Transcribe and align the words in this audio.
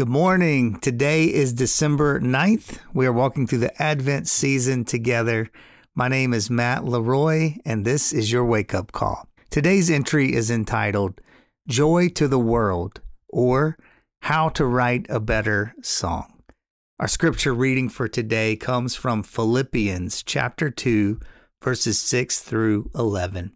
Good 0.00 0.08
morning. 0.08 0.80
Today 0.80 1.26
is 1.26 1.52
December 1.52 2.20
9th. 2.20 2.78
We 2.94 3.04
are 3.04 3.12
walking 3.12 3.46
through 3.46 3.58
the 3.58 3.82
Advent 3.82 4.28
season 4.28 4.86
together. 4.86 5.50
My 5.94 6.08
name 6.08 6.32
is 6.32 6.48
Matt 6.48 6.86
Leroy, 6.86 7.56
and 7.66 7.84
this 7.84 8.10
is 8.10 8.32
your 8.32 8.46
wake 8.46 8.72
up 8.72 8.92
call. 8.92 9.28
Today's 9.50 9.90
entry 9.90 10.32
is 10.32 10.50
entitled 10.50 11.20
Joy 11.68 12.08
to 12.14 12.28
the 12.28 12.38
World 12.38 13.02
or 13.28 13.76
How 14.22 14.48
to 14.48 14.64
Write 14.64 15.04
a 15.10 15.20
Better 15.20 15.74
Song. 15.82 16.44
Our 16.98 17.06
scripture 17.06 17.52
reading 17.52 17.90
for 17.90 18.08
today 18.08 18.56
comes 18.56 18.94
from 18.94 19.22
Philippians 19.22 20.22
chapter 20.22 20.70
2, 20.70 21.20
verses 21.62 22.00
6 22.00 22.40
through 22.40 22.90
11. 22.94 23.54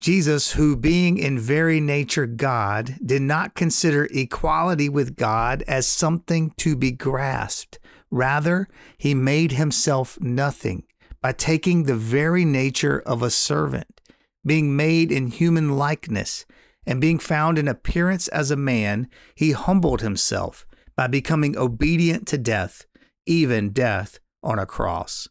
Jesus, 0.00 0.52
who 0.52 0.76
being 0.76 1.18
in 1.18 1.38
very 1.38 1.78
nature 1.78 2.26
God, 2.26 2.96
did 3.04 3.20
not 3.20 3.54
consider 3.54 4.08
equality 4.10 4.88
with 4.88 5.14
God 5.14 5.62
as 5.68 5.86
something 5.86 6.54
to 6.56 6.74
be 6.74 6.90
grasped. 6.90 7.78
Rather, 8.10 8.66
he 8.96 9.14
made 9.14 9.52
himself 9.52 10.18
nothing 10.18 10.84
by 11.20 11.32
taking 11.32 11.82
the 11.82 11.94
very 11.94 12.46
nature 12.46 13.00
of 13.00 13.22
a 13.22 13.30
servant, 13.30 14.00
being 14.44 14.74
made 14.74 15.12
in 15.12 15.26
human 15.26 15.76
likeness, 15.76 16.46
and 16.86 16.98
being 16.98 17.18
found 17.18 17.58
in 17.58 17.68
appearance 17.68 18.26
as 18.28 18.50
a 18.50 18.56
man, 18.56 19.06
he 19.34 19.52
humbled 19.52 20.00
himself 20.00 20.66
by 20.96 21.06
becoming 21.06 21.58
obedient 21.58 22.26
to 22.26 22.38
death, 22.38 22.86
even 23.26 23.70
death 23.70 24.18
on 24.42 24.58
a 24.58 24.64
cross. 24.64 25.28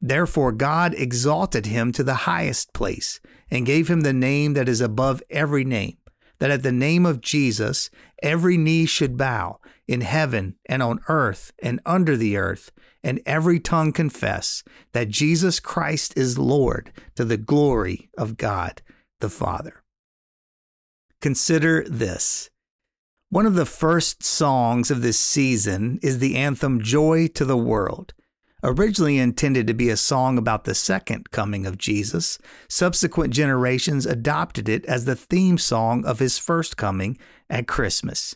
Therefore, 0.00 0.52
God 0.52 0.94
exalted 0.94 1.66
him 1.66 1.92
to 1.92 2.02
the 2.02 2.14
highest 2.14 2.72
place 2.72 3.20
and 3.50 3.66
gave 3.66 3.88
him 3.88 4.00
the 4.00 4.12
name 4.12 4.54
that 4.54 4.68
is 4.68 4.80
above 4.80 5.22
every 5.28 5.64
name, 5.64 5.98
that 6.38 6.50
at 6.50 6.62
the 6.62 6.72
name 6.72 7.04
of 7.04 7.20
Jesus 7.20 7.90
every 8.22 8.56
knee 8.56 8.86
should 8.86 9.16
bow 9.16 9.58
in 9.86 10.00
heaven 10.00 10.56
and 10.66 10.82
on 10.82 11.00
earth 11.08 11.52
and 11.62 11.80
under 11.84 12.16
the 12.16 12.36
earth, 12.36 12.72
and 13.02 13.20
every 13.26 13.58
tongue 13.60 13.92
confess 13.92 14.62
that 14.92 15.08
Jesus 15.08 15.60
Christ 15.60 16.16
is 16.16 16.38
Lord 16.38 16.92
to 17.16 17.24
the 17.24 17.36
glory 17.36 18.08
of 18.16 18.36
God 18.36 18.82
the 19.20 19.28
Father. 19.28 19.82
Consider 21.20 21.84
this. 21.86 22.50
One 23.28 23.46
of 23.46 23.54
the 23.54 23.66
first 23.66 24.22
songs 24.22 24.90
of 24.90 25.02
this 25.02 25.18
season 25.18 25.98
is 26.02 26.18
the 26.18 26.36
anthem 26.36 26.82
Joy 26.82 27.28
to 27.28 27.44
the 27.44 27.56
World. 27.56 28.14
Originally 28.62 29.18
intended 29.18 29.66
to 29.66 29.74
be 29.74 29.88
a 29.88 29.96
song 29.96 30.36
about 30.36 30.64
the 30.64 30.74
second 30.74 31.30
coming 31.30 31.66
of 31.66 31.78
Jesus, 31.78 32.38
subsequent 32.68 33.32
generations 33.32 34.04
adopted 34.04 34.68
it 34.68 34.84
as 34.84 35.06
the 35.06 35.16
theme 35.16 35.56
song 35.56 36.04
of 36.04 36.18
his 36.18 36.38
first 36.38 36.76
coming 36.76 37.16
at 37.48 37.66
Christmas. 37.66 38.34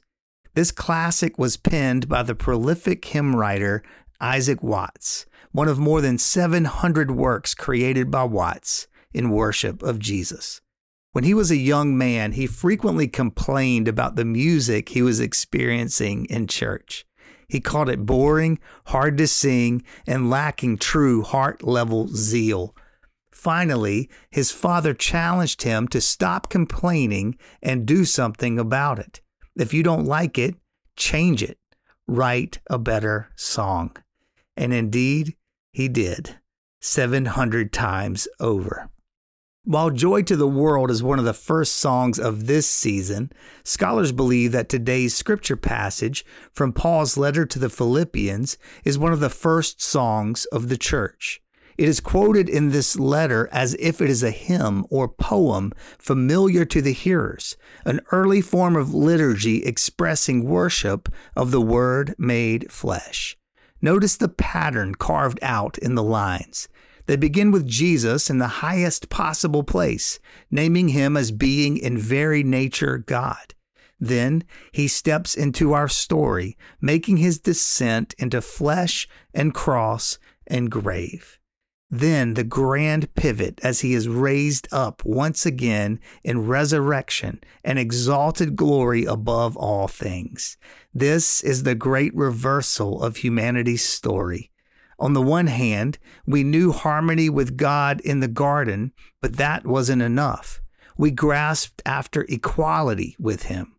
This 0.55 0.71
classic 0.71 1.39
was 1.39 1.59
penned 1.59 2.09
by 2.09 2.23
the 2.23 2.35
prolific 2.35 3.05
hymn 3.05 3.37
writer 3.37 3.83
Isaac 4.19 4.63
Watts, 4.63 5.27
one 5.53 5.69
of 5.69 5.79
more 5.79 6.01
than 6.01 6.17
700 6.17 7.11
works 7.11 7.55
created 7.55 8.11
by 8.11 8.25
Watts 8.25 8.87
in 9.13 9.31
worship 9.31 9.83
of 9.83 9.99
Jesus. 9.99 10.63
When 11.13 11.25
he 11.25 11.35
was 11.35 11.51
a 11.51 11.57
young 11.57 11.99
man, 11.99 12.33
he 12.33 12.47
frequently 12.47 13.09
complained 13.09 13.89
about 13.89 14.17
the 14.17 14.25
music 14.25 14.89
he 14.89 15.03
was 15.03 15.21
experiencing 15.21 16.25
in 16.27 16.47
church. 16.47 17.05
He 17.49 17.61
called 17.61 17.89
it 17.89 18.07
boring, 18.07 18.59
hard 18.87 19.19
to 19.19 19.27
sing, 19.27 19.85
and 20.07 20.31
lacking 20.31 20.79
true 20.79 21.23
heart 21.23 21.63
level 21.63 22.09
zeal. 22.09 22.75
Finally, 23.31 24.09
his 24.31 24.51
father 24.51 24.95
challenged 24.95 25.63
him 25.63 25.87
to 25.89 26.01
stop 26.01 26.49
complaining 26.49 27.37
and 27.63 27.87
do 27.87 28.05
something 28.05 28.59
about 28.59 28.99
it. 28.99 29.21
If 29.57 29.75
you 29.75 29.83
don't 29.83 30.07
like 30.07 30.39
it, 30.39 30.55
change 30.97 31.43
it. 31.43 31.59
Write 32.07 32.59
a 32.71 32.79
better 32.79 33.31
song. 33.37 33.97
And 34.57 34.73
indeed, 34.73 35.37
he 35.73 35.89
did, 35.89 36.39
700 36.81 37.73
times 37.73 38.29
over. 38.41 38.89
While 39.67 39.89
Joy 39.89 40.21
to 40.25 40.37
the 40.37 40.47
World 40.47 40.91
is 40.91 41.03
one 41.03 41.19
of 41.19 41.25
the 41.25 41.33
first 41.33 41.79
songs 41.79 42.19
of 42.19 42.47
this 42.47 42.69
season, 42.69 43.33
scholars 43.63 44.13
believe 44.13 44.53
that 44.53 44.69
today's 44.69 45.15
scripture 45.15 45.57
passage 45.57 46.23
from 46.53 46.75
Paul's 46.75 47.17
letter 47.17 47.47
to 47.47 47.59
the 47.59 47.71
Philippians 47.71 48.59
is 48.85 48.99
one 48.99 49.15
of 49.15 49.21
the 49.21 49.31
first 49.31 49.81
songs 49.81 50.45
of 50.53 50.69
the 50.69 50.77
church. 50.77 51.41
It 51.79 51.89
is 51.89 52.01
quoted 52.01 52.47
in 52.47 52.73
this 52.73 52.99
letter 52.99 53.49
as 53.53 53.75
if 53.81 54.03
it 54.03 54.11
is 54.11 54.23
a 54.23 54.31
hymn 54.31 54.85
or 54.91 55.09
poem 55.09 55.73
familiar 55.99 56.67
to 56.67 56.83
the 56.83 56.93
hearers, 56.93 57.57
an 57.87 58.01
early 58.13 58.43
form 58.43 58.77
of 58.77 58.93
liturgy 58.93 59.65
expressing 59.65 60.45
worship 60.45 61.09
of 61.35 61.53
the 61.53 61.63
Word 61.63 62.15
made 62.19 62.71
flesh. 62.71 63.39
Notice 63.81 64.17
the 64.17 64.29
pattern 64.29 64.95
carved 64.95 65.39
out 65.41 65.79
in 65.79 65.95
the 65.95 66.03
lines. 66.03 66.69
They 67.07 67.17
begin 67.17 67.51
with 67.51 67.67
Jesus 67.67 68.31
in 68.31 68.39
the 68.39 68.49
highest 68.65 69.11
possible 69.11 69.63
place, 69.63 70.19
naming 70.51 70.89
him 70.89 71.17
as 71.17 71.31
being 71.31 71.77
in 71.77 71.99
very 71.99 72.43
nature 72.43 72.99
God. 72.99 73.55
Then 74.01 74.45
he 74.73 74.89
steps 74.89 75.35
into 75.35 75.73
our 75.73 75.89
story, 75.89 76.57
making 76.81 77.19
his 77.19 77.39
descent 77.39 78.15
into 78.19 78.41
flesh 78.41 79.07
and 79.33 79.55
cross 79.55 80.19
and 80.47 80.71
grave. 80.71 81.39
Then 81.91 82.35
the 82.35 82.45
grand 82.45 83.15
pivot 83.15 83.61
as 83.63 83.81
he 83.81 83.95
is 83.95 84.09
raised 84.09 84.67
up 84.73 85.05
once 85.05 85.47
again 85.47 86.01
in 86.25 86.47
resurrection 86.47 87.41
and 87.63 87.79
exalted 87.79 88.57
glory 88.57 89.05
above 89.05 89.57
all 89.57 89.87
things. 89.87 90.57
This 90.93 91.43
is 91.45 91.63
the 91.63 91.77
great 91.77 92.15
reversal 92.15 93.03
of 93.03 93.19
humanity's 93.19 93.85
story. 93.85 94.51
On 95.05 95.13
the 95.13 95.21
one 95.21 95.49
hand, 95.49 95.99
we 96.25 96.43
knew 96.43 96.73
harmony 96.73 97.29
with 97.29 97.59
God 97.59 98.01
in 98.01 98.21
the 98.21 98.27
garden, 98.27 98.91
but 99.21 99.37
that 99.37 99.67
wasn't 99.67 100.01
enough. 100.01 100.63
We 100.97 101.11
grasped 101.11 101.83
after 101.85 102.25
equality 102.27 103.15
with 103.19 103.43
Him. 103.43 103.77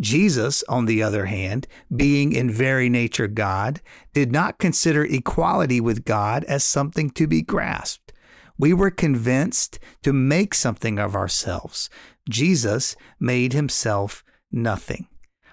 Jesus, 0.00 0.62
on 0.68 0.86
the 0.86 1.02
other 1.02 1.26
hand, 1.26 1.66
being 1.96 2.32
in 2.32 2.48
very 2.48 2.88
nature 2.88 3.26
God, 3.26 3.80
did 4.12 4.30
not 4.30 4.58
consider 4.58 5.04
equality 5.04 5.80
with 5.80 6.04
God 6.04 6.44
as 6.44 6.62
something 6.62 7.10
to 7.10 7.26
be 7.26 7.42
grasped. 7.42 8.12
We 8.56 8.72
were 8.72 8.92
convinced 8.92 9.80
to 10.04 10.12
make 10.12 10.54
something 10.54 11.00
of 11.00 11.16
ourselves. 11.16 11.90
Jesus 12.30 12.94
made 13.18 13.52
himself 13.52 14.22
nothing. 14.52 15.08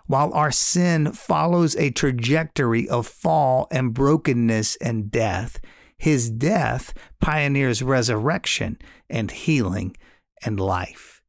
While 0.08 0.34
our 0.34 0.52
sin 0.52 1.12
follows 1.14 1.76
a 1.76 1.90
trajectory 1.90 2.88
of 2.88 3.08
fall 3.08 3.68
and 3.72 3.94
brokenness 3.94 4.76
and 4.78 5.10
death, 5.10 5.60
his 5.98 6.30
death 6.30 6.94
pioneers 7.20 7.82
resurrection 7.82 8.78
and 9.10 9.32
healing 9.32 9.96
and 10.44 10.60
life. 10.60 11.22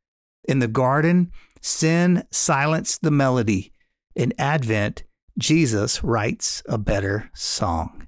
In 0.44 0.58
the 0.58 0.68
garden, 0.68 1.32
sin 1.60 2.24
silenced 2.30 3.02
the 3.02 3.10
melody. 3.10 3.72
In 4.14 4.32
Advent, 4.38 5.04
Jesus 5.38 6.02
writes 6.04 6.62
a 6.66 6.78
better 6.78 7.30
song, 7.34 8.05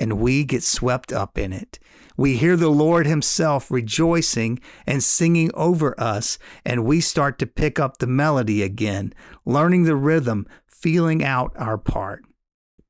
and 0.00 0.18
we 0.18 0.42
get 0.42 0.62
swept 0.62 1.12
up 1.12 1.36
in 1.36 1.52
it. 1.52 1.78
We 2.16 2.38
hear 2.38 2.56
the 2.56 2.70
Lord 2.70 3.06
Himself 3.06 3.70
rejoicing 3.70 4.58
and 4.86 5.04
singing 5.04 5.50
over 5.54 5.98
us, 6.00 6.38
and 6.64 6.84
we 6.84 7.00
start 7.00 7.38
to 7.38 7.46
pick 7.46 7.78
up 7.78 7.98
the 7.98 8.06
melody 8.06 8.62
again, 8.62 9.12
learning 9.44 9.84
the 9.84 9.94
rhythm, 9.94 10.46
feeling 10.66 11.22
out 11.22 11.52
our 11.56 11.76
part. 11.78 12.24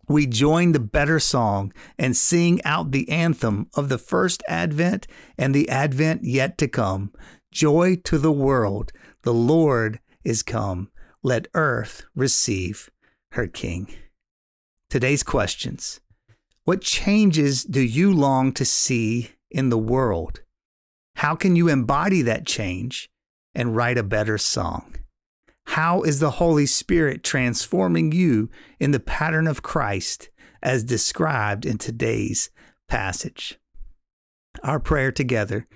We 0.09 0.27
join 0.27 0.73
the 0.73 0.81
better 0.81 1.21
song 1.21 1.73
and 1.99 2.17
sing 2.17 2.61
out 2.65 2.93
the 2.93 3.09
anthem 3.09 3.69
of 3.75 3.89
the 3.89 3.99
first 3.99 4.43
Advent 4.49 5.07
and 5.37 5.55
the 5.55 5.69
Advent 5.69 6.25
yet 6.25 6.59
to 6.59 6.69
come. 6.69 7.13
Joy 7.53 7.97
to 8.05 8.19
the 8.19 8.33
world, 8.33 8.93
the 9.23 9.35
Lord 9.35 10.01
is 10.25 10.43
come. 10.43 10.91
Let 11.23 11.49
earth 11.55 12.05
receive 12.15 12.89
her 13.33 13.47
King. 13.47 13.89
Today's 14.89 15.23
questions. 15.23 16.01
What 16.71 16.83
changes 16.83 17.65
do 17.65 17.81
you 17.81 18.13
long 18.13 18.53
to 18.53 18.65
see 18.65 19.33
in 19.51 19.71
the 19.71 19.77
world? 19.77 20.43
How 21.17 21.35
can 21.35 21.57
you 21.57 21.67
embody 21.67 22.23
that 22.23 22.47
change 22.47 23.11
and 23.57 23.75
write 23.75 23.99
a 23.99 24.05
better 24.05 24.39
song? 24.39 24.95
How 25.67 26.03
is 26.03 26.21
the 26.21 26.31
Holy 26.31 26.67
Spirit 26.67 27.25
transforming 27.25 28.13
you 28.13 28.51
in 28.79 28.93
the 28.93 29.01
pattern 29.01 29.49
of 29.49 29.65
Christ 29.65 30.31
as 30.63 30.85
described 30.85 31.67
in 31.67 31.77
today's 31.77 32.51
passage? 32.87 33.59
Our 34.63 34.79
prayer 34.79 35.11
together 35.11 35.67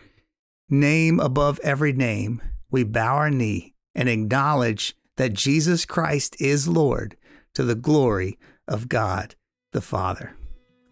name 0.71 1.19
above 1.19 1.59
every 1.65 1.93
name, 1.93 2.41
we 2.71 2.85
bow 2.85 3.17
our 3.17 3.31
knee 3.31 3.75
and 3.97 4.09
acknowledge 4.09 4.95
that 5.17 5.33
Jesus 5.33 5.87
Christ 5.87 6.41
is 6.41 6.69
Lord 6.69 7.17
to 7.55 7.65
the 7.65 7.75
glory 7.75 8.39
of 8.69 8.89
God 8.89 9.35
the 9.73 9.81
Father. 9.81 10.37